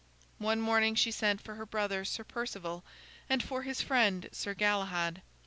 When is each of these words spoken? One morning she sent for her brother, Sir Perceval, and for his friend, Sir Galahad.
One 0.39 0.59
morning 0.59 0.95
she 0.95 1.11
sent 1.11 1.41
for 1.41 1.53
her 1.53 1.63
brother, 1.67 2.03
Sir 2.05 2.23
Perceval, 2.23 2.83
and 3.29 3.43
for 3.43 3.61
his 3.61 3.83
friend, 3.83 4.29
Sir 4.31 4.55
Galahad. 4.55 5.21